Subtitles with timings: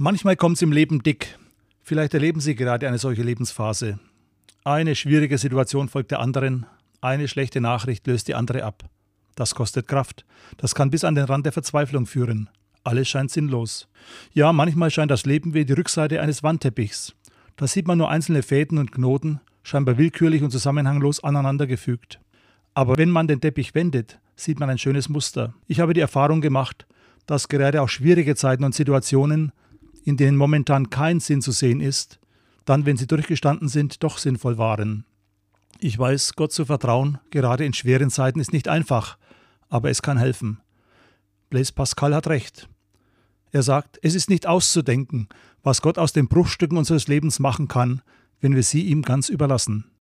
[0.00, 1.36] Manchmal kommt es im Leben dick.
[1.82, 3.98] Vielleicht erleben Sie gerade eine solche Lebensphase.
[4.62, 6.66] Eine schwierige Situation folgt der anderen,
[7.00, 8.84] eine schlechte Nachricht löst die andere ab.
[9.34, 10.24] Das kostet Kraft.
[10.56, 12.48] Das kann bis an den Rand der Verzweiflung führen.
[12.84, 13.88] Alles scheint sinnlos.
[14.34, 17.16] Ja, manchmal scheint das Leben wie die Rückseite eines Wandteppichs.
[17.56, 22.20] Da sieht man nur einzelne Fäden und Knoten, scheinbar willkürlich und zusammenhanglos aneinandergefügt.
[22.72, 25.54] Aber wenn man den Teppich wendet, sieht man ein schönes Muster.
[25.66, 26.86] Ich habe die Erfahrung gemacht,
[27.26, 29.50] dass gerade auch schwierige Zeiten und Situationen
[30.08, 32.18] in denen momentan kein Sinn zu sehen ist,
[32.64, 35.04] dann, wenn sie durchgestanden sind, doch sinnvoll waren.
[35.80, 39.18] Ich weiß, Gott zu vertrauen, gerade in schweren Zeiten, ist nicht einfach,
[39.68, 40.60] aber es kann helfen.
[41.50, 42.70] Blaise Pascal hat recht.
[43.52, 45.28] Er sagt, es ist nicht auszudenken,
[45.62, 48.00] was Gott aus den Bruchstücken unseres Lebens machen kann,
[48.40, 49.90] wenn wir sie ihm ganz überlassen.